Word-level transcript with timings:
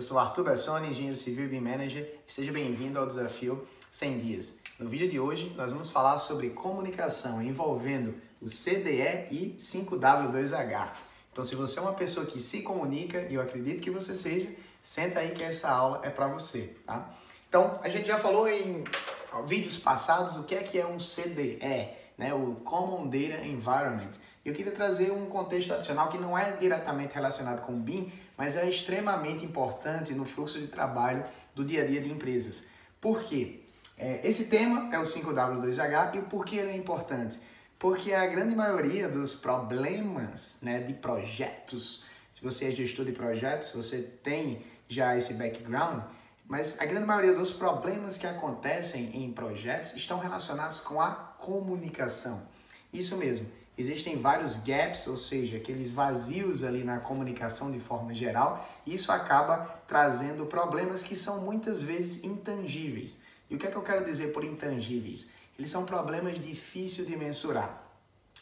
Eu 0.00 0.02
sou 0.02 0.18
Arthur 0.18 0.44
Bessoni, 0.44 0.88
engenheiro 0.88 1.14
civil 1.14 1.44
e 1.44 1.48
BIM 1.48 1.60
Manager, 1.60 2.10
e 2.26 2.32
seja 2.32 2.50
bem-vindo 2.50 2.98
ao 2.98 3.06
desafio 3.06 3.68
100 3.90 4.18
dias. 4.18 4.54
No 4.78 4.88
vídeo 4.88 5.10
de 5.10 5.20
hoje, 5.20 5.52
nós 5.58 5.72
vamos 5.72 5.90
falar 5.90 6.16
sobre 6.16 6.48
comunicação 6.48 7.42
envolvendo 7.42 8.14
o 8.40 8.46
CDE 8.46 9.26
e 9.30 9.58
5W2H. 9.60 10.88
Então, 11.30 11.44
se 11.44 11.54
você 11.54 11.78
é 11.78 11.82
uma 11.82 11.92
pessoa 11.92 12.24
que 12.24 12.40
se 12.40 12.62
comunica, 12.62 13.26
e 13.28 13.34
eu 13.34 13.42
acredito 13.42 13.82
que 13.82 13.90
você 13.90 14.14
seja, 14.14 14.48
senta 14.80 15.20
aí 15.20 15.32
que 15.32 15.44
essa 15.44 15.68
aula 15.68 16.00
é 16.02 16.08
para 16.08 16.28
você, 16.28 16.74
tá? 16.86 17.10
Então, 17.46 17.78
a 17.82 17.90
gente 17.90 18.08
já 18.08 18.16
falou 18.16 18.48
em 18.48 18.82
vídeos 19.44 19.76
passados 19.76 20.34
o 20.34 20.44
que 20.44 20.54
é 20.54 20.62
que 20.62 20.80
é 20.80 20.86
um 20.86 20.96
CDE, 20.96 21.58
né? 22.16 22.32
O 22.32 22.54
Common 22.64 23.06
Data 23.06 23.44
Environment. 23.44 24.12
Eu 24.42 24.54
queria 24.54 24.72
trazer 24.72 25.12
um 25.12 25.26
contexto 25.26 25.74
adicional 25.74 26.08
que 26.08 26.16
não 26.16 26.38
é 26.38 26.52
diretamente 26.52 27.14
relacionado 27.14 27.60
com 27.60 27.72
o 27.72 27.76
BIM, 27.76 28.10
mas 28.40 28.56
é 28.56 28.66
extremamente 28.66 29.44
importante 29.44 30.14
no 30.14 30.24
fluxo 30.24 30.58
de 30.58 30.68
trabalho 30.68 31.22
do 31.54 31.62
dia 31.62 31.82
a 31.82 31.86
dia 31.86 32.00
de 32.00 32.10
empresas. 32.10 32.62
Por 32.98 33.22
quê? 33.22 33.60
É, 33.98 34.26
esse 34.26 34.46
tema 34.46 34.88
é 34.94 34.98
o 34.98 35.02
5W2H 35.02 36.14
e 36.14 36.22
por 36.22 36.46
que 36.46 36.56
ele 36.56 36.70
é 36.70 36.74
importante? 36.74 37.38
Porque 37.78 38.14
a 38.14 38.26
grande 38.28 38.56
maioria 38.56 39.10
dos 39.10 39.34
problemas 39.34 40.60
né, 40.62 40.78
de 40.80 40.94
projetos, 40.94 42.06
se 42.32 42.42
você 42.42 42.68
é 42.68 42.70
gestor 42.70 43.04
de 43.04 43.12
projetos, 43.12 43.72
você 43.72 44.00
tem 44.00 44.64
já 44.88 45.14
esse 45.14 45.34
background, 45.34 46.02
mas 46.48 46.80
a 46.80 46.86
grande 46.86 47.06
maioria 47.06 47.34
dos 47.34 47.52
problemas 47.52 48.16
que 48.16 48.26
acontecem 48.26 49.22
em 49.22 49.30
projetos 49.34 49.94
estão 49.94 50.18
relacionados 50.18 50.80
com 50.80 50.98
a 50.98 51.10
comunicação. 51.10 52.48
Isso 52.90 53.18
mesmo 53.18 53.59
existem 53.80 54.16
vários 54.16 54.58
gaps, 54.58 55.06
ou 55.06 55.16
seja, 55.16 55.56
aqueles 55.56 55.90
vazios 55.90 56.62
ali 56.62 56.84
na 56.84 57.00
comunicação 57.00 57.70
de 57.70 57.80
forma 57.80 58.14
geral, 58.14 58.68
e 58.84 58.94
isso 58.94 59.10
acaba 59.10 59.82
trazendo 59.88 60.44
problemas 60.46 61.02
que 61.02 61.16
são 61.16 61.40
muitas 61.40 61.82
vezes 61.82 62.22
intangíveis. 62.22 63.22
E 63.48 63.54
o 63.54 63.58
que 63.58 63.66
é 63.66 63.70
que 63.70 63.76
eu 63.76 63.82
quero 63.82 64.04
dizer 64.04 64.32
por 64.32 64.44
intangíveis? 64.44 65.30
Eles 65.58 65.70
são 65.70 65.84
problemas 65.84 66.38
difíceis 66.40 67.08
de 67.08 67.16
mensurar. 67.16 67.82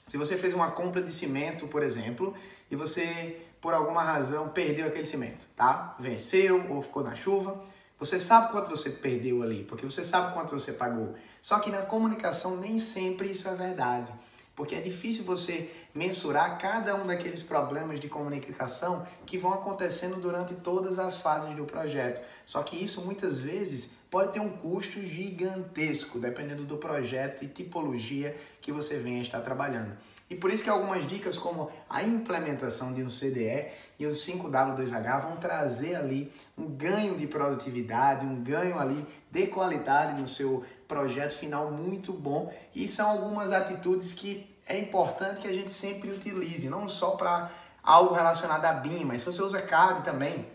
Se 0.06 0.16
você 0.16 0.36
fez 0.36 0.54
uma 0.54 0.72
compra 0.72 1.02
de 1.02 1.12
cimento, 1.12 1.68
por 1.68 1.82
exemplo, 1.82 2.34
e 2.70 2.76
você, 2.76 3.40
por 3.60 3.72
alguma 3.72 4.02
razão, 4.02 4.48
perdeu 4.48 4.86
aquele 4.86 5.04
cimento, 5.04 5.46
tá? 5.56 5.96
Venceu 5.98 6.66
ou 6.70 6.82
ficou 6.82 7.02
na 7.02 7.14
chuva, 7.14 7.62
você 7.98 8.18
sabe 8.18 8.52
quanto 8.52 8.70
você 8.70 8.90
perdeu 8.90 9.42
ali, 9.42 9.64
porque 9.64 9.84
você 9.84 10.04
sabe 10.04 10.32
quanto 10.34 10.50
você 10.50 10.72
pagou. 10.72 11.14
Só 11.40 11.58
que 11.58 11.70
na 11.70 11.82
comunicação 11.82 12.56
nem 12.56 12.78
sempre 12.78 13.30
isso 13.30 13.48
é 13.48 13.54
verdade 13.54 14.12
porque 14.58 14.74
é 14.74 14.80
difícil 14.80 15.22
você 15.22 15.70
mensurar 15.94 16.58
cada 16.58 16.96
um 16.96 17.06
daqueles 17.06 17.44
problemas 17.44 18.00
de 18.00 18.08
comunicação 18.08 19.06
que 19.24 19.38
vão 19.38 19.54
acontecendo 19.54 20.20
durante 20.20 20.52
todas 20.52 20.98
as 20.98 21.18
fases 21.18 21.54
do 21.54 21.64
projeto. 21.64 22.20
Só 22.44 22.64
que 22.64 22.76
isso 22.76 23.02
muitas 23.02 23.38
vezes 23.38 23.92
pode 24.10 24.32
ter 24.32 24.40
um 24.40 24.48
custo 24.48 25.00
gigantesco, 25.00 26.18
dependendo 26.18 26.64
do 26.64 26.76
projeto 26.76 27.44
e 27.44 27.46
tipologia 27.46 28.36
que 28.60 28.72
você 28.72 28.98
venha 28.98 29.22
estar 29.22 29.40
trabalhando. 29.42 29.96
E 30.28 30.34
por 30.34 30.52
isso 30.52 30.64
que 30.64 30.70
algumas 30.70 31.06
dicas 31.06 31.38
como 31.38 31.70
a 31.88 32.02
implementação 32.02 32.92
de 32.92 33.04
um 33.04 33.08
CDE 33.08 33.68
e 33.96 34.06
o 34.06 34.10
5W2H 34.10 35.22
vão 35.22 35.36
trazer 35.36 35.94
ali 35.94 36.32
um 36.56 36.66
ganho 36.66 37.16
de 37.16 37.28
produtividade, 37.28 38.26
um 38.26 38.42
ganho 38.42 38.76
ali 38.76 39.06
de 39.30 39.46
qualidade 39.46 40.20
no 40.20 40.26
seu 40.26 40.64
projeto 40.88 41.32
final 41.32 41.70
muito 41.70 42.12
bom 42.12 42.52
e 42.74 42.88
são 42.88 43.10
algumas 43.10 43.52
atitudes 43.52 44.12
que 44.14 44.58
é 44.66 44.78
importante 44.78 45.40
que 45.40 45.46
a 45.46 45.52
gente 45.52 45.70
sempre 45.70 46.10
utilize, 46.10 46.68
não 46.68 46.88
só 46.88 47.10
para 47.12 47.50
algo 47.82 48.14
relacionado 48.14 48.64
a 48.64 48.72
BIM, 48.72 49.04
mas 49.04 49.20
se 49.20 49.26
você 49.26 49.42
usa 49.42 49.60
CAD 49.62 50.02
também, 50.02 50.46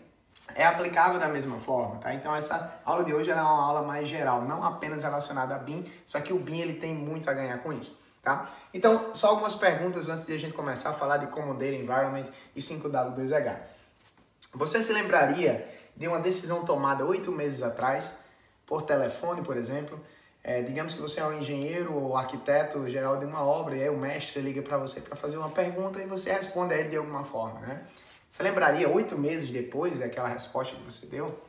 é 0.54 0.66
aplicável 0.66 1.18
da 1.18 1.28
mesma 1.28 1.58
forma, 1.58 1.96
tá? 1.96 2.12
Então 2.14 2.34
essa 2.34 2.80
aula 2.84 3.04
de 3.04 3.14
hoje 3.14 3.30
é 3.30 3.34
uma 3.34 3.64
aula 3.64 3.82
mais 3.82 4.08
geral, 4.08 4.42
não 4.42 4.62
apenas 4.62 5.02
relacionada 5.02 5.54
a 5.54 5.58
BIM, 5.58 5.90
só 6.04 6.20
que 6.20 6.32
o 6.32 6.38
BIM 6.38 6.60
ele 6.60 6.74
tem 6.74 6.94
muito 6.94 7.30
a 7.30 7.32
ganhar 7.32 7.58
com 7.58 7.72
isso, 7.72 8.00
tá? 8.22 8.48
Então, 8.72 9.14
só 9.14 9.28
algumas 9.28 9.54
perguntas 9.54 10.08
antes 10.08 10.26
de 10.26 10.34
a 10.34 10.38
gente 10.38 10.52
começar 10.52 10.90
a 10.90 10.92
falar 10.92 11.18
de 11.18 11.28
Common 11.28 11.54
Data 11.54 11.72
Environment 11.72 12.24
e 12.54 12.60
5W2H. 12.60 13.56
Você 14.52 14.82
se 14.82 14.92
lembraria 14.92 15.68
de 15.96 16.06
uma 16.06 16.20
decisão 16.20 16.64
tomada 16.64 17.04
oito 17.04 17.32
meses 17.32 17.62
atrás, 17.62 18.18
por 18.66 18.82
telefone, 18.82 19.42
por 19.42 19.56
exemplo, 19.56 20.00
é, 20.46 20.60
digamos 20.60 20.92
que 20.92 21.00
você 21.00 21.20
é 21.20 21.26
um 21.26 21.32
engenheiro 21.32 21.94
ou 21.94 22.14
arquiteto 22.14 22.86
geral 22.90 23.16
de 23.16 23.24
uma 23.24 23.42
obra 23.42 23.76
e 23.76 23.82
aí 23.82 23.88
o 23.88 23.96
mestre 23.96 24.42
liga 24.42 24.60
para 24.60 24.76
você 24.76 25.00
para 25.00 25.16
fazer 25.16 25.38
uma 25.38 25.48
pergunta 25.48 26.02
e 26.02 26.06
você 26.06 26.30
responde 26.30 26.74
a 26.74 26.76
ele 26.76 26.90
de 26.90 26.96
alguma 26.98 27.24
forma, 27.24 27.60
né? 27.60 27.82
Você 28.28 28.42
lembraria 28.42 28.86
oito 28.90 29.16
meses 29.16 29.48
depois 29.48 30.00
daquela 30.00 30.28
resposta 30.28 30.76
que 30.76 30.82
você 30.82 31.06
deu? 31.06 31.40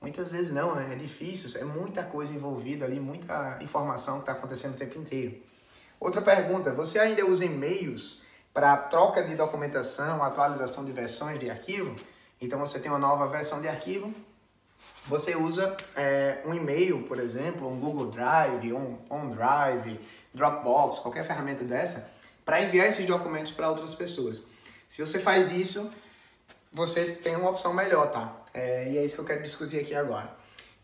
Muitas 0.00 0.32
vezes 0.32 0.50
não, 0.50 0.74
né? 0.74 0.88
É 0.92 0.96
difícil, 0.96 1.60
é 1.60 1.64
muita 1.64 2.02
coisa 2.04 2.32
envolvida 2.32 2.86
ali, 2.86 2.98
muita 2.98 3.58
informação 3.60 4.14
que 4.14 4.22
está 4.22 4.32
acontecendo 4.32 4.74
o 4.74 4.78
tempo 4.78 4.98
inteiro. 4.98 5.36
Outra 6.00 6.22
pergunta, 6.22 6.72
você 6.72 6.98
ainda 6.98 7.26
usa 7.26 7.44
e-mails 7.44 8.22
para 8.54 8.76
troca 8.78 9.22
de 9.22 9.34
documentação, 9.34 10.22
atualização 10.22 10.86
de 10.86 10.92
versões 10.92 11.38
de 11.38 11.50
arquivo? 11.50 11.94
Então 12.40 12.58
você 12.58 12.80
tem 12.80 12.90
uma 12.90 12.98
nova 12.98 13.26
versão 13.26 13.60
de 13.60 13.68
arquivo, 13.68 14.12
você 15.06 15.34
usa 15.34 15.76
é, 15.96 16.38
um 16.44 16.54
e-mail, 16.54 17.02
por 17.04 17.18
exemplo, 17.18 17.68
um 17.68 17.78
Google 17.78 18.06
Drive, 18.06 18.72
um 18.72 18.98
OneDrive, 19.10 20.00
Dropbox, 20.32 21.00
qualquer 21.00 21.24
ferramenta 21.24 21.64
dessa, 21.64 22.08
para 22.44 22.62
enviar 22.62 22.86
esses 22.88 23.06
documentos 23.06 23.52
para 23.52 23.68
outras 23.68 23.94
pessoas. 23.94 24.42
Se 24.88 25.00
você 25.04 25.18
faz 25.18 25.50
isso, 25.50 25.92
você 26.72 27.06
tem 27.06 27.36
uma 27.36 27.50
opção 27.50 27.72
melhor, 27.74 28.10
tá? 28.10 28.32
É, 28.54 28.90
e 28.90 28.98
é 28.98 29.04
isso 29.04 29.14
que 29.14 29.20
eu 29.20 29.24
quero 29.24 29.42
discutir 29.42 29.80
aqui 29.80 29.94
agora. 29.94 30.30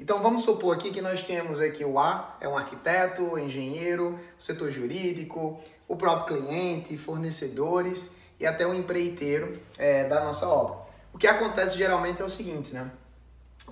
Então 0.00 0.22
vamos 0.22 0.44
supor 0.44 0.76
aqui 0.76 0.90
que 0.90 1.00
nós 1.00 1.22
temos 1.22 1.60
aqui 1.60 1.84
o 1.84 1.98
A, 1.98 2.36
é 2.40 2.48
um 2.48 2.56
arquiteto, 2.56 3.38
engenheiro, 3.38 4.18
setor 4.38 4.70
jurídico, 4.70 5.60
o 5.88 5.96
próprio 5.96 6.38
cliente, 6.38 6.96
fornecedores 6.96 8.12
e 8.38 8.46
até 8.46 8.66
o 8.66 8.72
empreiteiro 8.72 9.60
é, 9.76 10.04
da 10.04 10.24
nossa 10.24 10.46
obra. 10.46 10.86
O 11.12 11.18
que 11.18 11.26
acontece 11.26 11.76
geralmente 11.76 12.22
é 12.22 12.24
o 12.24 12.28
seguinte, 12.28 12.72
né? 12.72 12.90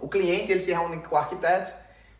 O 0.00 0.08
cliente 0.08 0.52
ele 0.52 0.60
se 0.60 0.72
reúne 0.72 0.98
com 0.98 1.14
o 1.14 1.18
arquiteto, 1.18 1.72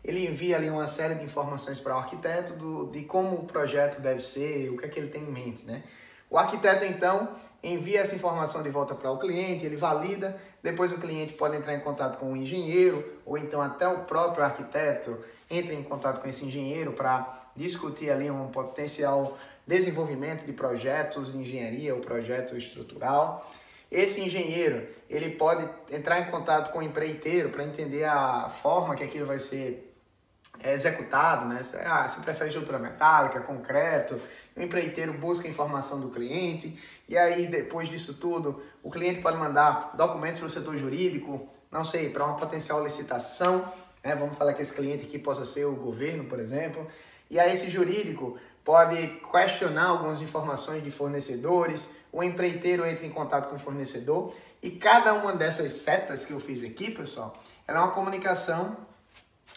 ele 0.03 0.25
envia 0.25 0.55
ali 0.55 0.69
uma 0.69 0.87
série 0.87 1.15
de 1.15 1.25
informações 1.25 1.79
para 1.79 1.95
o 1.95 1.99
arquiteto 1.99 2.53
do, 2.53 2.89
de 2.91 3.03
como 3.03 3.35
o 3.35 3.45
projeto 3.45 3.99
deve 4.01 4.19
ser, 4.19 4.69
o 4.69 4.77
que 4.77 4.85
é 4.85 4.87
que 4.87 4.99
ele 4.99 5.09
tem 5.09 5.23
em 5.23 5.31
mente, 5.31 5.65
né? 5.65 5.83
O 6.29 6.37
arquiteto 6.37 6.85
então 6.85 7.35
envia 7.63 8.01
essa 8.01 8.15
informação 8.15 8.61
de 8.61 8.69
volta 8.69 8.93
para 8.93 9.11
o 9.11 9.17
cliente, 9.17 9.65
ele 9.65 9.75
valida, 9.75 10.39
depois 10.61 10.91
o 10.91 10.97
cliente 10.97 11.33
pode 11.33 11.55
entrar 11.55 11.73
em 11.73 11.79
contato 11.79 12.17
com 12.17 12.33
o 12.33 12.37
engenheiro 12.37 13.21
ou 13.25 13.37
então 13.37 13.61
até 13.61 13.87
o 13.87 13.99
próprio 14.05 14.43
arquiteto 14.43 15.17
entra 15.49 15.73
em 15.73 15.83
contato 15.83 16.21
com 16.21 16.27
esse 16.27 16.45
engenheiro 16.45 16.93
para 16.93 17.51
discutir 17.55 18.09
ali 18.09 18.29
um 18.29 18.47
potencial 18.47 19.37
desenvolvimento 19.65 20.45
de 20.45 20.53
projetos 20.53 21.31
de 21.31 21.37
engenharia 21.37 21.93
ou 21.93 22.01
projeto 22.01 22.55
estrutural. 22.55 23.49
Esse 23.91 24.21
engenheiro, 24.21 24.85
ele 25.09 25.31
pode 25.31 25.67
entrar 25.89 26.19
em 26.19 26.29
contato 26.29 26.71
com 26.71 26.79
o 26.79 26.83
empreiteiro 26.83 27.49
para 27.49 27.63
entender 27.63 28.03
a 28.03 28.49
forma 28.49 28.95
que 28.95 29.03
aquilo 29.03 29.25
vai 29.25 29.39
ser 29.39 29.95
é, 30.59 30.73
executado, 30.73 31.45
né? 31.45 31.63
Se, 31.63 31.77
ah, 31.77 32.07
se 32.07 32.19
prefere 32.21 32.49
estrutura 32.49 32.79
metálica, 32.79 33.39
concreto, 33.41 34.19
o 34.55 34.61
empreiteiro 34.61 35.13
busca 35.13 35.47
informação 35.47 36.01
do 36.01 36.09
cliente, 36.09 36.77
e 37.07 37.17
aí 37.17 37.45
depois 37.47 37.87
disso 37.89 38.15
tudo, 38.15 38.61
o 38.83 38.89
cliente 38.89 39.21
pode 39.21 39.37
mandar 39.37 39.95
documentos 39.95 40.39
para 40.39 40.47
o 40.47 40.49
setor 40.49 40.75
jurídico, 40.77 41.47
não 41.71 41.83
sei, 41.83 42.09
para 42.09 42.25
uma 42.25 42.37
potencial 42.37 42.83
licitação, 42.83 43.71
né? 44.03 44.15
Vamos 44.15 44.37
falar 44.37 44.53
que 44.53 44.61
esse 44.61 44.73
cliente 44.73 45.05
aqui 45.05 45.19
possa 45.19 45.45
ser 45.45 45.65
o 45.65 45.75
governo, 45.75 46.25
por 46.25 46.39
exemplo, 46.39 46.87
e 47.29 47.39
aí 47.39 47.53
esse 47.53 47.69
jurídico 47.69 48.37
pode 48.67 49.21
questionar 49.31 49.85
algumas 49.85 50.21
informações 50.21 50.83
de 50.83 50.91
fornecedores, 50.91 51.89
o 52.11 52.21
empreiteiro 52.21 52.85
entra 52.85 53.05
em 53.05 53.09
contato 53.09 53.47
com 53.47 53.55
o 53.55 53.59
fornecedor 53.59 54.35
e 54.61 54.71
cada 54.71 55.13
uma 55.13 55.31
dessas 55.31 55.71
setas 55.71 56.25
que 56.25 56.33
eu 56.33 56.39
fiz 56.41 56.61
aqui, 56.65 56.91
pessoal, 56.91 57.33
ela 57.65 57.77
é 57.77 57.81
uma 57.81 57.91
comunicação 57.91 58.75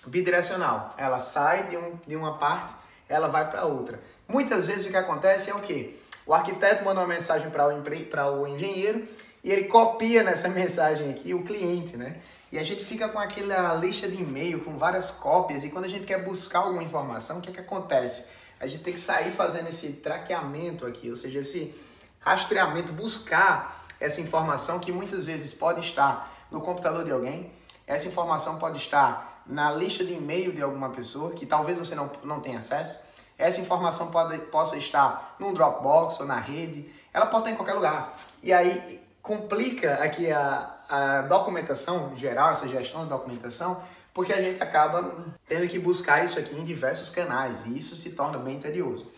bidirecional. 0.06 0.94
Ela 0.96 1.18
sai 1.18 1.66
de, 1.66 1.76
um, 1.76 1.98
de 2.06 2.14
uma 2.14 2.38
parte, 2.38 2.72
ela 3.08 3.26
vai 3.26 3.50
para 3.50 3.64
outra. 3.64 4.00
Muitas 4.28 4.68
vezes 4.68 4.86
o 4.86 4.90
que 4.90 4.96
acontece 4.96 5.50
é 5.50 5.54
o 5.56 5.58
quê? 5.58 5.96
O 6.24 6.32
arquiteto 6.32 6.84
manda 6.84 7.00
uma 7.00 7.08
mensagem 7.08 7.50
para 7.50 7.66
o, 7.66 7.72
empre... 7.72 8.08
o 8.14 8.46
engenheiro 8.46 9.08
e 9.42 9.50
ele 9.50 9.64
copia 9.64 10.22
nessa 10.22 10.46
mensagem 10.54 11.10
aqui 11.10 11.34
o 11.34 11.42
cliente, 11.42 11.96
né? 11.96 12.20
E 12.52 12.60
a 12.60 12.62
gente 12.62 12.84
fica 12.84 13.08
com 13.08 13.18
aquela 13.18 13.74
lista 13.74 14.06
de 14.06 14.22
e-mail 14.22 14.60
com 14.60 14.78
várias 14.78 15.10
cópias 15.10 15.64
e 15.64 15.70
quando 15.70 15.86
a 15.86 15.88
gente 15.88 16.06
quer 16.06 16.22
buscar 16.22 16.60
alguma 16.60 16.84
informação, 16.84 17.38
o 17.38 17.40
que, 17.40 17.50
é 17.50 17.52
que 17.52 17.58
acontece? 17.58 18.38
A 18.60 18.66
gente 18.66 18.84
tem 18.84 18.92
que 18.92 19.00
sair 19.00 19.32
fazendo 19.32 19.68
esse 19.68 19.88
traqueamento 19.94 20.86
aqui, 20.86 21.08
ou 21.08 21.16
seja, 21.16 21.38
esse 21.38 21.74
rastreamento, 22.20 22.92
buscar 22.92 23.86
essa 23.98 24.20
informação 24.20 24.78
que 24.78 24.92
muitas 24.92 25.24
vezes 25.24 25.52
pode 25.54 25.80
estar 25.80 26.30
no 26.50 26.60
computador 26.60 27.04
de 27.04 27.10
alguém, 27.10 27.50
essa 27.86 28.06
informação 28.06 28.58
pode 28.58 28.76
estar 28.76 29.42
na 29.46 29.72
lista 29.72 30.04
de 30.04 30.12
e-mail 30.12 30.52
de 30.52 30.62
alguma 30.62 30.90
pessoa 30.90 31.32
que 31.32 31.46
talvez 31.46 31.78
você 31.78 31.94
não, 31.94 32.10
não 32.22 32.40
tenha 32.40 32.58
acesso, 32.58 33.00
essa 33.38 33.60
informação 33.60 34.10
pode, 34.10 34.38
possa 34.46 34.76
estar 34.76 35.34
no 35.38 35.54
Dropbox 35.54 36.20
ou 36.20 36.26
na 36.26 36.38
rede, 36.38 36.92
ela 37.12 37.26
pode 37.26 37.44
estar 37.44 37.52
em 37.52 37.56
qualquer 37.56 37.72
lugar. 37.72 38.14
E 38.42 38.52
aí 38.52 39.00
complica 39.22 39.94
aqui 39.94 40.30
a, 40.30 40.76
a 40.88 41.22
documentação 41.22 42.14
geral, 42.14 42.50
essa 42.50 42.68
gestão 42.68 43.04
de 43.04 43.08
documentação, 43.08 43.82
porque 44.12 44.32
a 44.32 44.42
gente 44.42 44.62
acaba 44.62 45.14
tendo 45.46 45.68
que 45.68 45.78
buscar 45.78 46.24
isso 46.24 46.38
aqui 46.38 46.56
em 46.56 46.64
diversos 46.64 47.10
canais 47.10 47.60
e 47.66 47.78
isso 47.78 47.96
se 47.96 48.12
torna 48.12 48.38
bem 48.38 48.60
tedioso. 48.60 49.10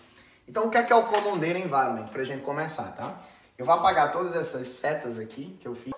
Então, 0.46 0.66
o 0.66 0.70
que 0.70 0.76
é, 0.76 0.82
que 0.82 0.92
é 0.92 0.96
o 0.96 1.04
Common 1.04 1.38
Data 1.38 1.58
Environment? 1.58 2.04
Para 2.08 2.22
a 2.22 2.24
gente 2.24 2.42
começar, 2.42 2.92
tá? 2.92 3.20
Eu 3.56 3.64
vou 3.64 3.74
apagar 3.74 4.12
todas 4.12 4.34
essas 4.34 4.68
setas 4.68 5.18
aqui 5.18 5.56
que 5.60 5.66
eu 5.66 5.74
fiz. 5.74 5.92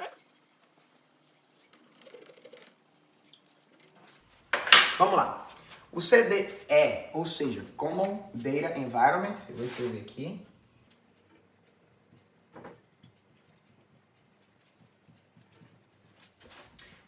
Vamos 4.99 5.17
lá. 5.17 5.47
O 5.91 6.01
CDE, 6.01 7.11
ou 7.13 7.25
seja, 7.25 7.65
Common 7.77 8.29
Data 8.35 8.79
Environment, 8.79 9.37
eu 9.49 9.57
vou 9.57 9.65
escrever 9.65 10.01
aqui. 10.01 10.45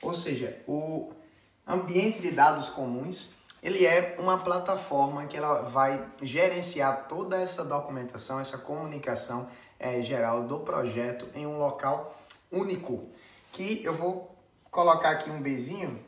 Ou 0.03 0.15
seja, 0.15 0.63
o 0.69 1.13
ambiente 1.67 2.21
de 2.21 2.31
dados 2.31 2.69
comuns, 2.69 3.35
ele 3.63 3.85
é 3.85 4.17
uma 4.19 4.39
plataforma 4.39 5.27
que 5.27 5.37
ela 5.37 5.63
vai 5.63 6.07
gerenciar 6.23 7.07
toda 7.09 7.37
essa 7.37 7.65
documentação, 7.65 8.39
essa 8.39 8.59
comunicação 8.59 9.49
é, 9.79 10.01
geral 10.03 10.45
do 10.45 10.61
projeto 10.61 11.27
em 11.35 11.47
um 11.47 11.59
local 11.59 12.17
único, 12.53 13.09
que 13.53 13.83
eu 13.83 13.93
vou 13.93 14.35
colocar 14.71 15.11
aqui 15.11 15.31
um 15.31 15.41
bezinho 15.41 15.99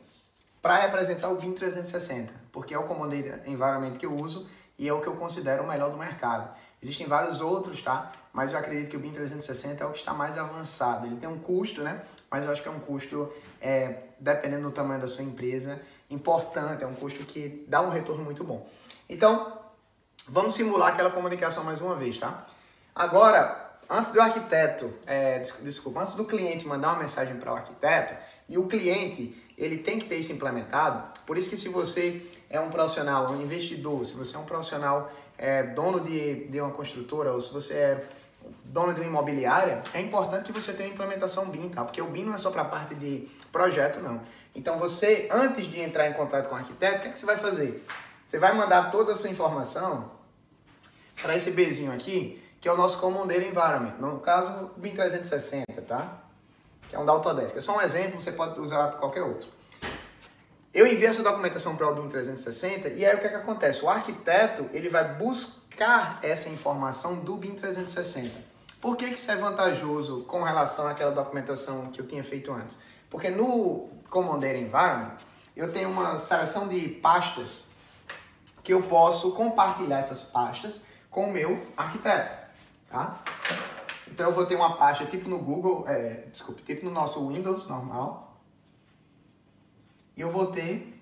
para 0.61 0.75
representar 0.75 1.29
o 1.29 1.35
BIM 1.35 1.53
360, 1.53 2.33
porque 2.51 2.73
é 2.73 2.79
o 2.79 2.83
Command 2.83 3.11
Environment 3.45 3.93
que 3.93 4.05
eu 4.05 4.15
uso 4.15 4.49
e 4.77 4.87
é 4.87 4.93
o 4.93 5.01
que 5.01 5.07
eu 5.07 5.15
considero 5.15 5.63
o 5.63 5.67
melhor 5.67 5.91
do 5.91 5.97
mercado. 5.97 6.55
Existem 6.81 7.07
vários 7.07 7.41
outros, 7.41 7.81
tá? 7.81 8.11
Mas 8.31 8.51
eu 8.51 8.57
acredito 8.57 8.89
que 8.89 8.95
o 8.95 8.99
BIM 8.99 9.11
360 9.11 9.83
é 9.83 9.87
o 9.87 9.91
que 9.91 9.97
está 9.97 10.13
mais 10.13 10.37
avançado. 10.37 11.07
Ele 11.07 11.17
tem 11.17 11.27
um 11.27 11.37
custo, 11.37 11.81
né? 11.81 12.01
Mas 12.31 12.45
eu 12.45 12.51
acho 12.51 12.61
que 12.61 12.69
é 12.69 12.71
um 12.71 12.79
custo, 12.79 13.31
é, 13.59 14.03
dependendo 14.19 14.69
do 14.69 14.71
tamanho 14.71 15.01
da 15.01 15.07
sua 15.07 15.23
empresa, 15.23 15.81
importante, 16.09 16.83
é 16.83 16.87
um 16.87 16.95
custo 16.95 17.25
que 17.25 17.65
dá 17.67 17.81
um 17.81 17.89
retorno 17.89 18.23
muito 18.23 18.43
bom. 18.43 18.65
Então, 19.09 19.59
vamos 20.27 20.55
simular 20.55 20.93
aquela 20.93 21.09
comunicação 21.09 21.63
mais 21.63 21.81
uma 21.81 21.95
vez, 21.95 22.17
tá? 22.17 22.43
Agora, 22.95 23.77
antes 23.89 24.11
do 24.11 24.21
arquiteto, 24.21 24.93
é, 25.05 25.39
desculpa, 25.39 26.01
antes 26.01 26.13
do 26.13 26.25
cliente 26.25 26.65
mandar 26.65 26.89
uma 26.89 26.99
mensagem 26.99 27.35
para 27.37 27.51
o 27.51 27.55
arquiteto, 27.55 28.15
e 28.47 28.57
o 28.57 28.67
cliente, 28.67 29.35
ele 29.57 29.77
tem 29.77 29.99
que 29.99 30.05
ter 30.05 30.15
isso 30.15 30.31
implementado, 30.31 31.19
por 31.25 31.37
isso 31.37 31.49
que 31.49 31.57
se 31.57 31.69
você 31.69 32.25
é 32.49 32.59
um 32.59 32.69
profissional, 32.69 33.31
um 33.31 33.41
investidor, 33.41 34.05
se 34.05 34.13
você 34.13 34.35
é 34.35 34.39
um 34.39 34.45
profissional 34.45 35.11
é, 35.39 35.63
dono 35.63 36.01
de, 36.01 36.47
de 36.49 36.59
uma 36.59 36.71
construtora, 36.71 37.31
ou 37.31 37.39
se 37.39 37.51
você 37.51 37.73
é 37.73 38.05
dono 38.65 38.93
de 38.93 38.99
uma 38.99 39.09
imobiliária, 39.09 39.81
é 39.93 40.01
importante 40.01 40.45
que 40.45 40.51
você 40.51 40.73
tenha 40.73 40.89
implementação 40.89 41.45
BIM, 41.45 41.69
tá? 41.69 41.83
Porque 41.85 42.01
o 42.01 42.07
BIM 42.07 42.25
não 42.25 42.33
é 42.33 42.37
só 42.37 42.51
para 42.51 42.65
parte 42.65 42.93
de 42.93 43.27
projeto, 43.51 44.01
não. 44.01 44.21
Então 44.53 44.77
você, 44.77 45.29
antes 45.31 45.67
de 45.67 45.79
entrar 45.79 46.09
em 46.09 46.13
contato 46.13 46.49
com 46.49 46.55
o 46.55 46.57
arquiteto, 46.57 46.97
o 46.97 47.01
que, 47.01 47.07
é 47.07 47.11
que 47.11 47.17
você 47.17 47.25
vai 47.25 47.37
fazer? 47.37 47.85
Você 48.25 48.37
vai 48.37 48.53
mandar 48.53 48.91
toda 48.91 49.13
a 49.13 49.15
sua 49.15 49.29
informação 49.29 50.11
para 51.21 51.35
esse 51.35 51.51
Bzinho 51.51 51.93
aqui, 51.93 52.43
que 52.59 52.67
é 52.67 52.71
o 52.71 52.77
nosso 52.77 52.99
Common 52.99 53.25
Data 53.25 53.41
Environment. 53.41 53.93
No 53.97 54.19
caso, 54.19 54.71
BIM 54.75 54.91
360, 54.91 55.81
tá? 55.83 56.17
Que 56.89 56.95
é 56.97 56.99
um 56.99 57.05
da 57.05 57.13
Autodesk. 57.13 57.55
É 57.55 57.61
só 57.61 57.77
um 57.77 57.81
exemplo, 57.81 58.19
você 58.19 58.33
pode 58.33 58.59
usar 58.59 58.91
qualquer 58.93 59.21
outro. 59.21 59.49
Eu 60.71 60.85
envio 60.85 61.07
essa 61.07 61.23
documentação 61.23 61.75
para 61.75 61.89
o 61.89 61.95
BIM 61.95 62.09
360 62.09 62.89
e 62.89 63.03
aí 63.03 63.15
o 63.15 63.19
que, 63.19 63.25
é 63.25 63.29
que 63.29 63.35
acontece? 63.35 63.83
O 63.83 63.89
arquiteto 63.89 64.69
ele 64.71 64.87
vai 64.87 65.15
buscar 65.15 66.19
essa 66.21 66.47
informação 66.47 67.15
do 67.15 67.35
BIM 67.37 67.55
360. 67.55 68.49
Por 68.79 68.95
que, 68.95 69.07
que 69.07 69.15
isso 69.15 69.31
é 69.31 69.35
vantajoso 69.35 70.23
com 70.25 70.43
relação 70.43 70.87
àquela 70.87 71.11
documentação 71.11 71.87
que 71.87 71.99
eu 71.99 72.07
tinha 72.07 72.23
feito 72.23 72.53
antes? 72.53 72.77
Porque 73.09 73.31
no 73.31 73.89
Commander 74.11 74.55
Environment 74.55 75.17
eu 75.55 75.73
tenho 75.73 75.89
uma 75.89 76.19
seleção 76.19 76.67
de 76.67 76.87
pastas 76.87 77.69
que 78.63 78.71
eu 78.71 78.83
posso 78.83 79.31
compartilhar 79.31 79.97
essas 79.97 80.23
pastas 80.23 80.85
com 81.09 81.25
o 81.25 81.33
meu 81.33 81.59
arquiteto, 81.75 82.31
tá? 82.91 83.19
Então 84.07 84.27
eu 84.27 84.35
vou 84.35 84.45
ter 84.45 84.55
uma 84.55 84.77
pasta 84.77 85.05
tipo 85.07 85.27
no 85.27 85.39
Google, 85.39 85.85
é, 85.87 86.25
desculpe, 86.31 86.61
tipo 86.61 86.85
no 86.85 86.91
nosso 86.91 87.27
Windows 87.27 87.67
normal, 87.67 88.28
eu 90.21 90.31
vou 90.31 90.47
ter 90.47 91.01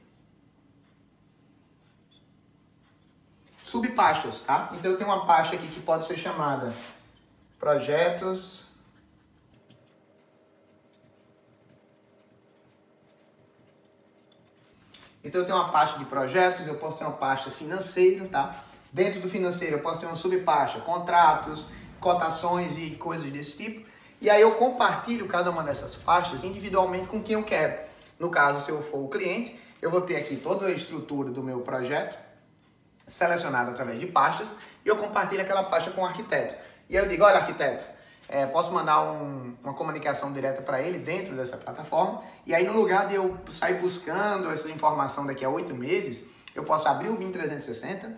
subpastas, 3.64 4.42
tá? 4.42 4.72
Então 4.74 4.92
eu 4.92 4.98
tenho 4.98 5.10
uma 5.10 5.26
pasta 5.26 5.56
aqui 5.56 5.68
que 5.68 5.80
pode 5.82 6.06
ser 6.06 6.18
chamada 6.18 6.74
projetos 7.60 8.68
Então 15.28 15.42
eu 15.42 15.46
tenho 15.46 15.58
uma 15.58 15.70
pasta 15.70 16.00
de 16.00 16.06
projetos, 16.06 16.68
eu 16.68 16.76
posso 16.76 16.98
ter 16.98 17.04
uma 17.04 17.18
pasta 17.18 17.52
financeiro, 17.52 18.30
tá? 18.30 18.64
Dentro 18.94 19.20
do 19.20 19.30
financeiro 19.30 19.76
eu 19.76 19.82
posso 19.82 20.00
ter 20.00 20.06
uma 20.06 20.16
subpasta, 20.16 20.80
contratos, 20.80 21.66
cotações 22.00 22.78
e 22.78 22.92
coisas 22.92 23.30
desse 23.30 23.58
tipo. 23.58 23.86
E 24.22 24.30
aí 24.30 24.42
eu 24.42 24.56
compartilho 24.56 25.28
cada 25.28 25.52
uma 25.52 25.64
dessas 25.64 25.96
pastas 25.96 26.46
individualmente 26.46 27.10
com 27.10 27.22
quem 27.22 27.34
eu 27.34 27.44
quero. 27.44 27.87
No 28.20 28.30
caso, 28.30 28.66
se 28.66 28.72
eu 28.72 28.82
for 28.82 29.00
o 29.00 29.08
cliente, 29.08 29.60
eu 29.82 29.92
vou 29.92 30.02
ter 30.02 30.16
aqui 30.16 30.36
toda 30.36 30.68
a 30.68 30.72
estrutura 30.72 31.30
do 31.30 31.44
meu 31.44 31.62
projeto 31.62 32.18
selecionada 33.08 33.72
através 33.72 34.00
de 34.00 34.08
pastas 34.08 34.54
e 34.84 34.90
eu 34.90 34.98
compartilho 34.98 35.42
aquela 35.42 35.64
pasta 35.64 35.92
com 35.92 36.02
o 36.02 36.06
arquiteto. 36.06 36.56
E 36.90 36.96
eu 36.96 37.08
digo, 37.08 37.24
olha 37.24 37.38
arquiteto, 37.38 37.86
é, 38.28 38.46
posso 38.46 38.74
mandar 38.74 39.02
um, 39.02 39.56
uma 39.64 39.74
comunicação 39.74 40.34
direta 40.34 40.62
para 40.62 40.82
ele 40.82 40.98
dentro 40.98 41.34
dessa 41.36 41.56
plataforma 41.56 42.22
e 42.46 42.54
aí 42.54 42.66
no 42.66 42.74
lugar 42.74 43.08
de 43.08 43.16
eu 43.16 43.38
sair 43.48 43.76
buscando 43.76 44.52
essa 44.52 44.70
informação 44.70 45.26
daqui 45.26 45.46
a 45.46 45.50
oito 45.50 45.74
meses, 45.74 46.26
eu 46.54 46.64
posso 46.64 46.88
abrir 46.88 47.10
o 47.10 47.16
BIM 47.16 47.32
360, 47.32 48.18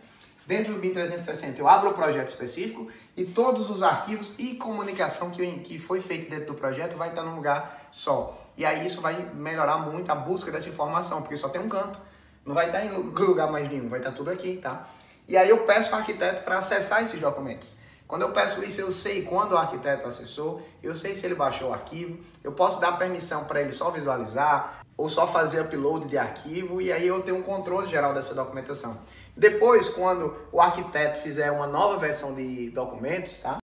dentro 0.50 0.74
do 0.74 0.80
BIM 0.80 0.96
360 0.96 1.62
eu 1.62 1.68
abro 1.68 1.92
o 1.92 1.94
projeto 1.94 2.28
específico 2.28 2.88
e 3.16 3.24
todos 3.24 3.70
os 3.70 3.84
arquivos 3.84 4.34
e 4.40 4.56
comunicação 4.56 5.30
que, 5.30 5.46
que 5.60 5.78
foi 5.78 6.02
feito 6.02 6.28
dentro 6.28 6.48
do 6.48 6.54
projeto 6.56 6.98
vai 6.98 7.10
estar 7.10 7.22
num 7.22 7.36
lugar 7.36 7.88
só. 7.92 8.36
E 8.58 8.66
aí 8.66 8.84
isso 8.84 9.00
vai 9.00 9.32
melhorar 9.36 9.78
muito 9.78 10.12
a 10.12 10.16
busca 10.16 10.52
dessa 10.52 10.68
informação, 10.68 11.22
porque 11.22 11.38
só 11.38 11.50
tem 11.50 11.62
um 11.62 11.70
canto. 11.70 12.02
Não 12.44 12.56
vai 12.56 12.66
estar 12.66 12.84
em 12.84 12.90
lugar 12.90 13.52
mais 13.52 13.70
nenhum, 13.70 13.88
vai 13.88 14.00
estar 14.00 14.12
tudo 14.12 14.32
aqui, 14.32 14.58
tá? 14.58 14.88
E 15.28 15.38
aí 15.38 15.48
eu 15.48 15.66
peço 15.68 15.94
ao 15.94 16.00
arquiteto 16.00 16.42
para 16.42 16.58
acessar 16.58 17.04
esses 17.04 17.22
documentos. 17.22 17.76
Quando 18.08 18.24
eu 18.24 18.32
peço 18.32 18.64
isso, 18.64 18.82
eu 18.82 18.92
sei 18.92 19.22
quando 19.22 19.52
o 19.52 19.58
arquiteto 19.58 20.08
acessou, 20.08 20.68
eu 20.82 20.96
sei 20.96 21.14
se 21.14 21.28
ele 21.28 21.36
baixou 21.36 21.70
o 21.70 21.74
arquivo, 21.74 22.18
eu 22.44 22.54
posso 22.54 22.82
dar 22.82 22.94
permissão 22.94 23.44
para 23.44 23.62
ele 23.62 23.72
só 23.72 23.92
visualizar 23.92 24.82
ou 24.98 25.08
só 25.10 25.28
fazer 25.28 25.62
upload 25.62 26.08
de 26.08 26.18
arquivo 26.18 26.82
e 26.82 26.92
aí 26.92 27.06
eu 27.06 27.22
tenho 27.22 27.38
um 27.38 27.44
controle 27.44 27.88
geral 27.88 28.16
dessa 28.16 28.34
documentação. 28.34 29.00
Depois, 29.36 29.90
quando 29.90 30.36
o 30.52 30.60
arquiteto 30.60 31.20
fizer 31.20 31.52
uma 31.52 31.68
nova 31.68 31.98
versão 31.98 32.34
de 32.36 32.70
documentos, 32.72 33.38
tá? 33.40 33.58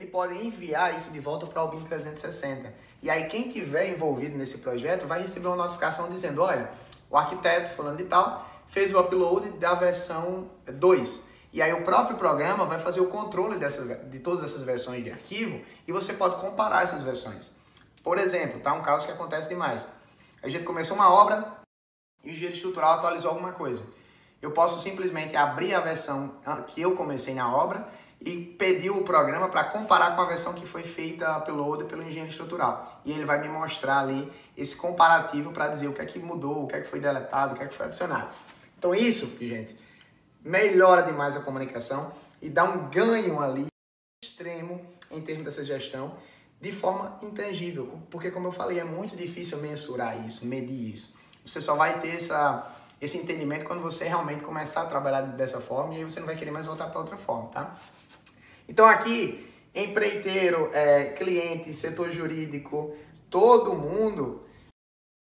Ele 0.00 0.10
pode 0.10 0.34
enviar 0.44 0.96
isso 0.96 1.10
de 1.10 1.20
volta 1.20 1.46
para 1.46 1.62
o 1.62 1.68
BIM 1.68 1.84
360. 1.84 2.72
E 3.02 3.10
aí 3.10 3.28
quem 3.28 3.50
tiver 3.50 3.88
envolvido 3.88 4.36
nesse 4.36 4.58
projeto 4.58 5.06
vai 5.06 5.22
receber 5.22 5.46
uma 5.48 5.56
notificação 5.56 6.10
dizendo, 6.10 6.42
olha, 6.42 6.70
o 7.10 7.16
arquiteto 7.16 7.70
fulano 7.70 7.96
de 7.96 8.04
tal 8.04 8.48
fez 8.66 8.92
o 8.94 8.98
upload 8.98 9.50
da 9.58 9.74
versão 9.74 10.48
2. 10.66 11.28
E 11.52 11.60
aí 11.60 11.72
o 11.72 11.82
próprio 11.82 12.16
programa 12.16 12.64
vai 12.64 12.78
fazer 12.78 13.00
o 13.00 13.08
controle 13.08 13.58
dessas, 13.58 13.86
de 14.08 14.18
todas 14.18 14.42
essas 14.42 14.62
versões 14.62 15.04
de 15.04 15.12
arquivo 15.12 15.62
e 15.86 15.92
você 15.92 16.14
pode 16.14 16.40
comparar 16.40 16.82
essas 16.82 17.02
versões. 17.02 17.56
Por 18.02 18.18
exemplo, 18.18 18.60
tá 18.60 18.72
um 18.72 18.82
caso 18.82 19.04
que 19.06 19.12
acontece 19.12 19.48
demais. 19.48 19.86
A 20.42 20.48
gente 20.48 20.64
começou 20.64 20.96
uma 20.96 21.12
obra 21.12 21.60
e 22.24 22.28
o 22.28 22.30
engenheiro 22.30 22.54
estrutural 22.54 22.94
atualizou 22.94 23.30
alguma 23.30 23.52
coisa. 23.52 23.82
Eu 24.42 24.50
posso 24.50 24.80
simplesmente 24.80 25.36
abrir 25.36 25.72
a 25.72 25.80
versão 25.80 26.34
que 26.66 26.82
eu 26.82 26.96
comecei 26.96 27.32
na 27.32 27.54
obra 27.54 27.88
e 28.20 28.36
pediu 28.58 28.96
o 28.96 29.04
programa 29.04 29.48
para 29.48 29.64
comparar 29.64 30.16
com 30.16 30.22
a 30.22 30.24
versão 30.24 30.52
que 30.52 30.66
foi 30.66 30.82
feita 30.82 31.40
pelo 31.40 31.64
Oder 31.66 31.86
pelo 31.86 32.02
engenheiro 32.02 32.28
estrutural. 32.28 33.00
E 33.04 33.12
ele 33.12 33.24
vai 33.24 33.40
me 33.40 33.48
mostrar 33.48 34.00
ali 34.00 34.30
esse 34.56 34.76
comparativo 34.76 35.52
para 35.52 35.68
dizer 35.68 35.86
o 35.86 35.92
que 35.92 36.02
é 36.02 36.04
que 36.04 36.18
mudou, 36.18 36.64
o 36.64 36.66
que 36.66 36.74
é 36.74 36.80
que 36.80 36.88
foi 36.88 36.98
deletado, 36.98 37.54
o 37.54 37.56
que 37.56 37.62
é 37.62 37.66
que 37.68 37.74
foi 37.74 37.86
adicionado. 37.86 38.30
Então 38.76 38.92
isso, 38.92 39.36
gente, 39.40 39.76
melhora 40.44 41.02
demais 41.02 41.36
a 41.36 41.40
comunicação 41.40 42.12
e 42.40 42.48
dá 42.48 42.64
um 42.64 42.90
ganho 42.90 43.40
ali 43.40 43.66
extremo 44.22 44.84
em 45.08 45.20
termos 45.20 45.44
dessa 45.44 45.64
gestão 45.64 46.16
de 46.60 46.72
forma 46.72 47.18
intangível, 47.22 48.00
porque 48.08 48.30
como 48.30 48.46
eu 48.46 48.52
falei, 48.52 48.78
é 48.78 48.84
muito 48.84 49.16
difícil 49.16 49.58
mensurar 49.58 50.24
isso, 50.24 50.46
medir 50.46 50.92
isso. 50.92 51.16
Você 51.44 51.60
só 51.60 51.74
vai 51.74 51.98
ter 51.98 52.14
essa, 52.14 52.72
esse 53.02 53.18
entendimento 53.18 53.64
quando 53.64 53.82
você 53.82 54.06
realmente 54.06 54.44
começar 54.44 54.82
a 54.82 54.86
trabalhar 54.86 55.22
dessa 55.22 55.60
forma 55.60 55.92
e 55.92 55.96
aí 55.98 56.04
você 56.04 56.20
não 56.20 56.26
vai 56.26 56.36
querer 56.36 56.52
mais 56.52 56.66
voltar 56.66 56.86
para 56.86 57.00
outra 57.00 57.16
forma, 57.16 57.48
tá? 57.48 57.74
Então 58.68 58.86
aqui, 58.86 59.52
empreiteiro, 59.74 60.70
é, 60.72 61.06
cliente, 61.06 61.74
setor 61.74 62.12
jurídico, 62.12 62.94
todo 63.28 63.74
mundo 63.74 64.46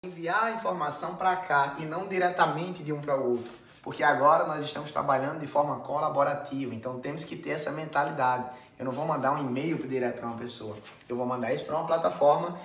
enviar 0.04 0.44
a 0.44 0.50
informação 0.50 1.16
para 1.16 1.34
cá 1.36 1.76
e 1.78 1.86
não 1.86 2.06
diretamente 2.06 2.82
de 2.82 2.92
um 2.92 3.00
para 3.00 3.18
o 3.18 3.30
outro. 3.30 3.52
Porque 3.82 4.02
agora 4.02 4.44
nós 4.44 4.62
estamos 4.62 4.92
trabalhando 4.92 5.40
de 5.40 5.46
forma 5.46 5.80
colaborativa, 5.80 6.74
então 6.74 7.00
temos 7.00 7.24
que 7.24 7.34
ter 7.34 7.50
essa 7.50 7.72
mentalidade. 7.72 8.50
Eu 8.78 8.84
não 8.84 8.92
vou 8.92 9.06
mandar 9.06 9.32
um 9.32 9.38
e-mail 9.38 9.78
direto 9.88 10.18
para 10.18 10.26
uma 10.26 10.36
pessoa, 10.36 10.76
eu 11.08 11.16
vou 11.16 11.24
mandar 11.24 11.54
isso 11.54 11.64
para 11.64 11.76
uma 11.76 11.86
plataforma 11.86 12.58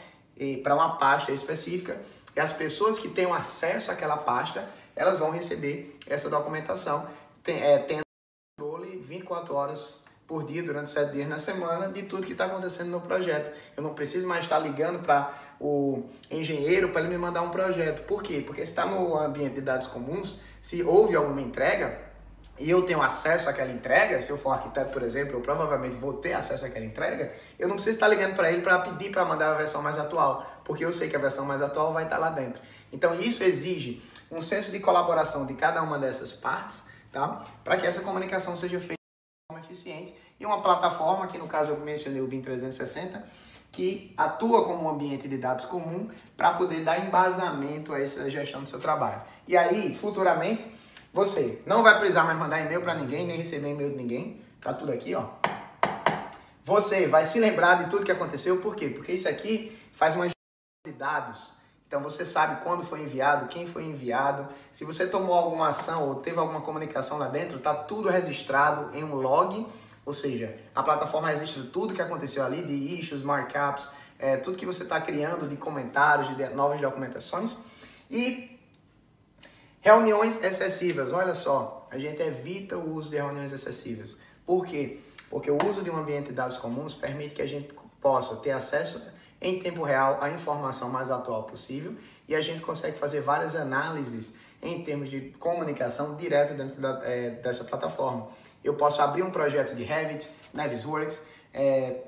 para 0.62 0.76
uma 0.76 0.98
pasta 0.98 1.32
específica 1.32 2.02
e 2.36 2.40
as 2.40 2.52
pessoas 2.52 3.00
que 3.00 3.08
tenham 3.08 3.34
acesso 3.34 3.92
àquela 3.92 4.18
pasta, 4.18 4.68
elas 4.96 5.20
vão 5.20 5.32
receber 5.32 5.98
essa 6.08 6.30
documentação, 6.30 7.08
tem, 7.44 7.62
é, 7.62 7.78
tendo 7.80 8.02
controle 8.58 8.98
24 8.98 9.54
horas 9.54 10.04
por 10.28 10.46
dia, 10.46 10.64
durante 10.64 10.90
7 10.90 11.12
dias 11.12 11.28
na 11.28 11.38
semana, 11.38 11.88
de 11.90 12.04
tudo 12.04 12.26
que 12.26 12.32
está 12.32 12.46
acontecendo 12.46 12.90
no 12.90 13.02
projeto. 13.02 13.52
Eu 13.78 13.84
não 13.84 13.94
preciso 13.94 14.28
mais 14.28 14.44
estar 14.46 14.58
ligando 14.58 15.04
para 15.04 15.34
o 15.60 16.04
engenheiro 16.32 16.90
para 16.90 17.02
ele 17.02 17.10
me 17.10 17.18
mandar 17.18 17.42
um 17.42 17.50
projeto. 17.50 18.06
Por 18.06 18.24
quê? 18.24 18.44
Porque 18.46 18.62
está 18.62 18.86
no 18.86 19.18
ambiente 19.18 19.56
de 19.56 19.62
dados 19.62 19.88
comuns, 19.88 20.42
se 20.62 20.82
houve 20.84 21.16
alguma 21.16 21.42
entrega, 21.42 22.06
e 22.58 22.70
eu 22.70 22.84
tenho 22.84 23.02
acesso 23.02 23.50
àquela 23.50 23.72
entrega, 23.72 24.22
se 24.22 24.32
eu 24.32 24.38
for 24.38 24.52
arquiteto, 24.52 24.92
por 24.92 25.04
exemplo, 25.04 25.36
eu 25.36 25.42
provavelmente 25.42 25.96
vou 25.96 26.14
ter 26.14 26.34
acesso 26.34 26.66
àquela 26.66 26.86
entrega, 26.86 27.34
eu 27.60 27.68
não 27.68 27.76
preciso 27.76 27.98
estar 27.98 28.08
ligando 28.08 28.36
para 28.36 28.50
ele 28.50 28.62
para 28.62 28.80
pedir 28.80 29.12
para 29.12 29.26
mandar 29.26 29.52
a 29.52 29.56
versão 29.56 29.82
mais 29.82 29.98
atual, 29.98 30.46
porque 30.66 30.84
eu 30.84 30.92
sei 30.92 31.08
que 31.08 31.16
a 31.16 31.20
versão 31.20 31.46
mais 31.46 31.62
atual 31.62 31.94
vai 31.94 32.04
estar 32.04 32.18
lá 32.18 32.30
dentro. 32.30 32.62
Então 32.92 33.16
isso 33.16 33.44
exige 33.44 34.02
um 34.30 34.42
senso 34.42 34.72
de 34.72 34.80
colaboração 34.80 35.46
de 35.46 35.54
cada 35.54 35.82
uma 35.82 35.98
dessas 35.98 36.34
partes, 36.34 36.88
tá? 37.12 37.46
Para 37.64 37.78
que 37.78 37.86
essa 37.86 38.02
comunicação 38.02 38.58
seja 38.58 38.80
feita 38.80 38.96
de 38.96 39.54
forma 39.54 39.64
eficiente 39.64 40.14
e 40.40 40.46
uma 40.46 40.62
plataforma, 40.62 41.28
que 41.28 41.38
no 41.38 41.48
caso 41.48 41.72
eu 41.72 41.80
mencionei 41.80 42.22
o 42.22 42.28
BIM 42.28 42.42
360, 42.42 43.24
que 43.72 44.14
atua 44.18 44.66
como 44.66 44.86
um 44.86 44.90
ambiente 44.90 45.28
de 45.28 45.38
dados 45.38 45.66
comum 45.66 46.10
para 46.36 46.54
poder 46.54 46.84
dar 46.84 47.06
embasamento 47.06 47.94
a 47.94 48.02
essa 48.02 48.30
gestão 48.30 48.64
do 48.64 48.70
seu 48.70 48.80
trabalho. 48.80 49.22
E 49.48 49.56
aí, 49.56 49.94
futuramente, 49.94 50.66
você 51.14 51.62
não 51.66 51.84
vai 51.84 51.98
precisar 51.98 52.24
mais 52.24 52.38
mandar 52.38 52.62
e-mail 52.62 52.82
para 52.82 52.96
ninguém, 52.96 53.28
nem 53.28 53.38
receber 53.38 53.72
e-mail 53.72 53.92
de 53.92 53.98
ninguém. 53.98 54.42
Tá 54.62 54.74
tudo 54.74 54.92
aqui, 54.92 55.14
ó. 55.14 55.28
Você 56.64 57.06
vai 57.08 57.26
se 57.26 57.40
lembrar 57.40 57.84
de 57.84 57.90
tudo 57.90 58.06
que 58.06 58.12
aconteceu, 58.12 58.58
por 58.60 58.76
quê? 58.76 58.90
Porque 58.90 59.12
isso 59.12 59.30
aqui 59.30 59.78
faz 59.92 60.16
uma 60.16 60.26
dados. 60.92 61.54
Então 61.88 62.02
você 62.02 62.26
sabe 62.26 62.64
quando 62.64 62.84
foi 62.84 63.02
enviado, 63.02 63.48
quem 63.48 63.68
foi 63.68 63.86
enviado, 63.86 64.48
se 64.72 64.84
você 64.84 65.08
tomou 65.08 65.36
alguma 65.36 65.70
ação 65.70 66.08
ou 66.08 66.16
teve 66.16 66.40
alguma 66.40 66.62
comunicação 66.62 67.18
lá 67.18 67.28
dentro, 67.28 67.60
tá 67.60 67.74
tudo 67.74 68.10
registrado 68.10 68.96
em 68.98 69.04
um 69.04 69.16
log, 69.16 69.66
ou 70.06 70.14
seja, 70.14 70.58
a 70.74 70.84
plataforma 70.84 71.30
registra 71.30 71.64
tudo 71.72 71.94
que 71.94 72.02
aconteceu 72.02 72.44
ali, 72.44 72.64
de 72.64 72.74
issues, 72.74 73.22
markups, 73.22 73.90
é, 74.18 74.38
tudo 74.38 74.58
que 74.58 74.66
você 74.66 74.84
está 74.84 75.00
criando 75.00 75.48
de 75.48 75.56
comentários, 75.56 76.36
de 76.36 76.50
novas 76.50 76.82
documentações. 76.82 77.56
E 78.10 78.56
Reuniões 79.86 80.42
excessivas, 80.42 81.12
olha 81.12 81.36
só, 81.36 81.88
a 81.92 82.00
gente 82.00 82.20
evita 82.20 82.76
o 82.76 82.96
uso 82.96 83.12
de 83.12 83.18
reuniões 83.18 83.54
excessivas. 83.54 84.18
Por 84.44 84.66
quê? 84.66 84.98
Porque 85.30 85.52
o 85.52 85.64
uso 85.64 85.84
de 85.84 85.92
um 85.92 85.98
ambiente 85.98 86.30
de 86.30 86.32
dados 86.32 86.58
comuns 86.58 86.96
permite 86.96 87.36
que 87.36 87.42
a 87.44 87.48
gente 87.48 87.72
possa 88.02 88.38
ter 88.38 88.50
acesso 88.50 89.08
em 89.42 89.60
tempo 89.60 89.84
real 89.84 90.18
à 90.22 90.30
informação 90.30 90.90
mais 90.90 91.12
atual 91.12 91.44
possível 91.44 91.96
e 92.28 92.36
a 92.36 92.42
gente 92.42 92.62
consegue 92.62 92.98
fazer 92.98 93.22
várias 93.22 93.56
análises 93.56 94.36
em 94.62 94.84
termos 94.84 95.10
de 95.10 95.30
comunicação 95.40 96.16
direta 96.16 96.54
dentro 96.54 96.82
da, 96.82 97.02
é, 97.04 97.32
dessa 97.32 97.64
plataforma. 97.64 98.28
Eu 98.64 98.74
posso 98.76 99.02
abrir 99.02 99.22
um 99.22 99.30
projeto 99.30 99.76
de 99.76 99.84
Revit, 99.84 100.28
Navisworks, 100.54 101.22
é, 101.54 102.04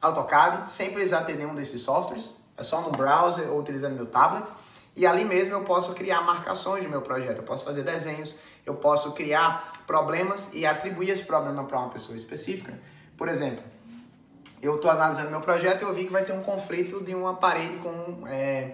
AutoCAD, 0.00 0.70
sem 0.70 0.92
precisar 0.92 1.24
ter 1.24 1.36
nenhum 1.36 1.54
desses 1.54 1.82
softwares, 1.82 2.34
é 2.56 2.62
só 2.62 2.80
no 2.80 2.90
browser 2.90 3.50
ou 3.50 3.58
utilizando 3.58 3.94
meu 3.94 4.06
tablet 4.06 4.50
e 4.94 5.06
ali 5.06 5.24
mesmo 5.24 5.54
eu 5.54 5.64
posso 5.64 5.92
criar 5.94 6.22
marcações 6.22 6.84
do 6.84 6.90
meu 6.90 7.02
projeto, 7.02 7.38
eu 7.38 7.42
posso 7.42 7.64
fazer 7.64 7.82
desenhos, 7.82 8.38
eu 8.66 8.74
posso 8.74 9.12
criar 9.12 9.82
problemas 9.86 10.52
e 10.52 10.66
atribuir 10.66 11.10
esse 11.10 11.24
problema 11.24 11.64
para 11.64 11.78
uma 11.78 11.88
pessoa 11.88 12.16
específica. 12.16 12.78
Por 13.16 13.28
exemplo, 13.28 13.62
eu 14.62 14.76
estou 14.76 14.90
analisando 14.90 15.30
meu 15.30 15.40
projeto 15.40 15.82
e 15.82 15.84
eu 15.84 15.94
vi 15.94 16.04
que 16.04 16.12
vai 16.12 16.24
ter 16.24 16.32
um 16.32 16.42
conflito 16.42 17.02
de 17.02 17.14
uma 17.14 17.34
parede 17.34 17.76
com 17.76 18.26
é, 18.28 18.72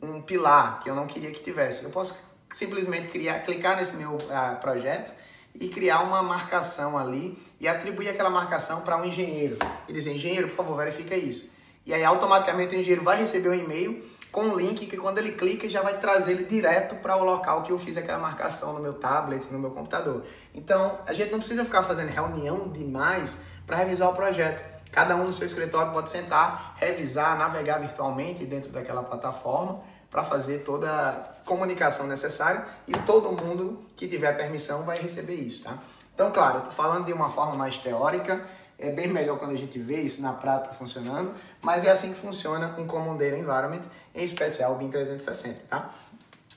um 0.00 0.22
pilar 0.22 0.80
que 0.82 0.88
eu 0.88 0.94
não 0.94 1.06
queria 1.06 1.30
que 1.30 1.42
tivesse. 1.42 1.84
Eu 1.84 1.90
posso 1.90 2.16
simplesmente 2.50 3.08
criar, 3.08 3.40
clicar 3.40 3.76
nesse 3.76 3.96
meu 3.96 4.14
uh, 4.14 4.60
projeto 4.60 5.12
e 5.54 5.68
criar 5.68 6.00
uma 6.02 6.22
marcação 6.22 6.96
ali 6.96 7.36
e 7.58 7.66
atribuir 7.66 8.08
aquela 8.08 8.30
marcação 8.30 8.82
para 8.82 8.96
um 8.96 9.04
engenheiro 9.04 9.58
e 9.88 9.92
dizer, 9.92 10.14
engenheiro, 10.14 10.48
por 10.48 10.56
favor, 10.56 10.76
verifica 10.76 11.16
isso. 11.16 11.52
E 11.84 11.92
aí 11.92 12.04
automaticamente 12.04 12.74
o 12.74 12.78
engenheiro 12.78 13.02
vai 13.02 13.18
receber 13.18 13.48
um 13.48 13.54
e-mail 13.54 14.08
com 14.30 14.42
um 14.42 14.56
link 14.56 14.86
que 14.86 14.96
quando 14.96 15.18
ele 15.18 15.32
clica 15.32 15.68
já 15.68 15.82
vai 15.82 15.98
trazer 15.98 16.32
ele 16.32 16.44
direto 16.44 16.94
para 16.96 17.16
o 17.16 17.24
local 17.24 17.64
que 17.64 17.72
eu 17.72 17.78
fiz 17.78 17.96
aquela 17.96 18.18
marcação 18.18 18.72
no 18.72 18.80
meu 18.80 18.94
tablet, 18.94 19.46
no 19.50 19.58
meu 19.58 19.70
computador. 19.72 20.24
Então, 20.54 21.00
a 21.04 21.12
gente 21.12 21.32
não 21.32 21.40
precisa 21.40 21.64
ficar 21.64 21.82
fazendo 21.82 22.10
reunião 22.10 22.68
demais 22.68 23.38
para 23.66 23.76
revisar 23.76 24.08
o 24.08 24.14
projeto. 24.14 24.79
Cada 24.92 25.14
um 25.16 25.24
no 25.24 25.32
seu 25.32 25.46
escritório 25.46 25.92
pode 25.92 26.10
sentar, 26.10 26.74
revisar, 26.76 27.38
navegar 27.38 27.78
virtualmente 27.78 28.44
dentro 28.44 28.70
daquela 28.70 29.02
plataforma 29.02 29.80
para 30.10 30.24
fazer 30.24 30.58
toda 30.58 30.90
a 30.90 31.12
comunicação 31.44 32.06
necessária 32.06 32.64
e 32.86 32.92
todo 32.92 33.30
mundo 33.30 33.86
que 33.94 34.08
tiver 34.08 34.36
permissão 34.36 34.82
vai 34.82 34.98
receber 34.98 35.34
isso, 35.34 35.64
tá? 35.64 35.78
Então, 36.12 36.30
claro, 36.32 36.56
eu 36.56 36.58
estou 36.58 36.72
falando 36.72 37.06
de 37.06 37.12
uma 37.12 37.30
forma 37.30 37.54
mais 37.54 37.78
teórica, 37.78 38.44
é 38.78 38.90
bem 38.90 39.08
melhor 39.08 39.38
quando 39.38 39.52
a 39.52 39.56
gente 39.56 39.78
vê 39.78 40.00
isso 40.00 40.20
na 40.20 40.32
prática 40.32 40.74
funcionando, 40.74 41.34
mas 41.62 41.84
é 41.84 41.90
assim 41.90 42.12
que 42.12 42.18
funciona 42.18 42.74
um 42.78 42.86
Common 42.86 43.16
Data 43.16 43.36
Environment, 43.36 43.82
em 44.14 44.24
especial 44.24 44.72
o 44.72 44.76
BIM 44.76 44.90
360, 44.90 45.60
tá? 45.68 45.90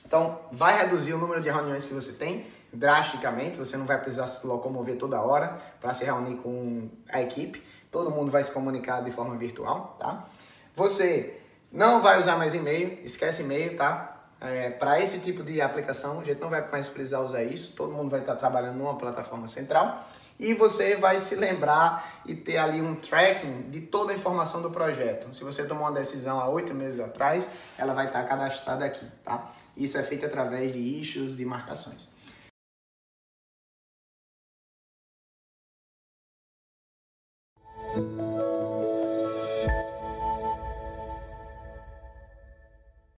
Então, 0.05 0.39
vai 0.51 0.77
reduzir 0.79 1.13
o 1.13 1.17
número 1.17 1.41
de 1.41 1.49
reuniões 1.49 1.85
que 1.85 1.93
você 1.93 2.13
tem 2.13 2.47
drasticamente, 2.73 3.57
você 3.57 3.77
não 3.77 3.85
vai 3.85 3.99
precisar 3.99 4.27
se 4.27 4.45
locomover 4.47 4.97
toda 4.97 5.21
hora 5.21 5.61
para 5.79 5.93
se 5.93 6.03
reunir 6.03 6.35
com 6.37 6.89
a 7.09 7.21
equipe, 7.21 7.63
todo 7.93 8.09
mundo 8.09 8.31
vai 8.31 8.43
se 8.43 8.51
comunicar 8.51 9.01
de 9.01 9.11
forma 9.11 9.37
virtual, 9.37 9.95
tá? 9.99 10.25
Você 10.75 11.39
não 11.71 12.01
vai 12.01 12.19
usar 12.19 12.37
mais 12.37 12.55
e-mail, 12.55 12.99
esquece 13.03 13.43
e-mail, 13.43 13.77
tá? 13.77 14.09
É, 14.41 14.71
para 14.71 14.99
esse 14.99 15.19
tipo 15.19 15.43
de 15.43 15.61
aplicação, 15.61 16.19
a 16.19 16.23
gente 16.23 16.41
não 16.41 16.49
vai 16.49 16.67
mais 16.69 16.89
precisar 16.89 17.19
usar 17.19 17.43
isso, 17.43 17.75
todo 17.75 17.93
mundo 17.93 18.09
vai 18.09 18.19
estar 18.19 18.35
trabalhando 18.35 18.77
numa 18.77 18.97
plataforma 18.97 19.47
central 19.47 20.03
e 20.39 20.55
você 20.55 20.95
vai 20.95 21.19
se 21.19 21.35
lembrar 21.35 22.21
e 22.25 22.35
ter 22.35 22.57
ali 22.57 22.81
um 22.81 22.95
tracking 22.95 23.69
de 23.69 23.81
toda 23.81 24.11
a 24.11 24.15
informação 24.15 24.61
do 24.61 24.71
projeto. 24.71 25.33
Se 25.33 25.43
você 25.43 25.63
tomou 25.65 25.83
uma 25.83 25.93
decisão 25.93 26.39
há 26.39 26.49
oito 26.49 26.73
meses 26.73 26.99
atrás, 26.99 27.47
ela 27.77 27.93
vai 27.93 28.07
estar 28.07 28.23
cadastrada 28.23 28.83
aqui, 28.83 29.05
tá? 29.23 29.51
Isso 29.77 29.97
é 29.97 30.03
feito 30.03 30.25
através 30.25 30.73
de 30.73 30.79
issues, 30.79 31.37
de 31.37 31.45
marcações. 31.45 32.12